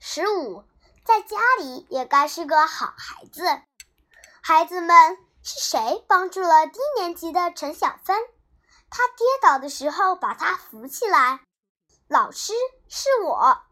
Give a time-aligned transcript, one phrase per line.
[0.00, 0.64] 十五，
[1.04, 3.42] 在家里也该是个好孩子。
[4.40, 8.16] 孩子们，是谁帮助了低年级的陈小芬？
[8.90, 11.40] 他跌倒的时候把他扶起来。
[12.08, 12.52] 老师
[12.88, 13.62] 是我。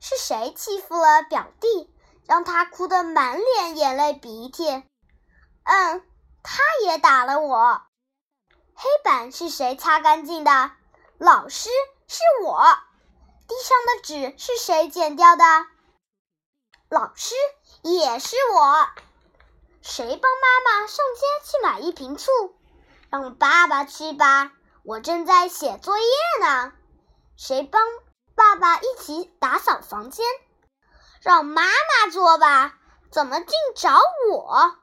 [0.00, 1.94] 是谁欺负了表弟，
[2.26, 4.84] 让他哭得满脸眼泪鼻涕？
[5.62, 6.06] 嗯，
[6.42, 7.82] 他也打了我。
[8.74, 10.72] 黑板是谁擦干净的？
[11.18, 11.70] 老师
[12.06, 12.62] 是我。
[13.48, 15.44] 地上的纸是谁剪掉的？
[16.88, 17.34] 老师
[17.82, 18.88] 也是我。
[19.82, 22.32] 谁帮妈妈上街去买一瓶醋？
[23.08, 24.52] 让爸爸去吧，
[24.84, 26.04] 我正在写作业
[26.40, 26.72] 呢。
[27.36, 27.82] 谁帮
[28.34, 30.26] 爸爸一起打扫房间？
[31.20, 32.74] 让妈妈做吧，
[33.12, 34.00] 怎么竟找
[34.32, 34.76] 我？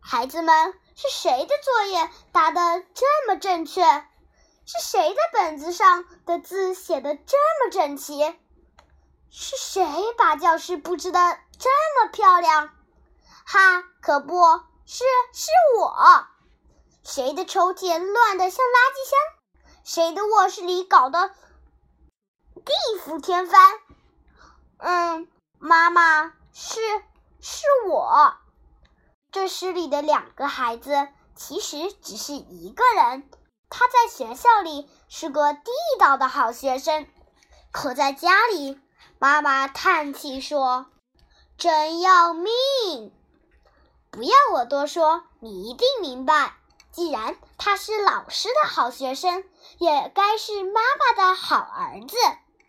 [0.00, 3.82] 孩子们，是谁的作业答得这么正确？
[4.70, 8.38] 是谁的本子上的字写的这么整齐？
[9.30, 9.82] 是谁
[10.18, 11.70] 把教室布置的这
[12.04, 12.68] 么漂亮？
[13.46, 14.42] 哈，可不
[14.84, 16.26] 是，是我。
[17.02, 19.18] 谁的抽屉乱得像垃圾箱？
[19.84, 23.80] 谁的卧室里搞得地覆天翻？
[24.76, 26.78] 嗯，妈妈是
[27.40, 28.34] 是我。
[29.32, 33.30] 这诗里的两个孩子其实只是一个人。
[33.70, 37.06] 他在学校里是个地道的好学生，
[37.70, 38.80] 可在家里，
[39.18, 40.86] 妈妈叹气说
[41.58, 43.12] ：“真要命。”
[44.10, 46.54] 不要我多说，你一定明白。
[46.90, 49.44] 既然他是老师的好学生，
[49.78, 52.16] 也该是妈妈的好儿子。